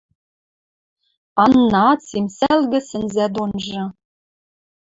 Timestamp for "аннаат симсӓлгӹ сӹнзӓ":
1.43-3.25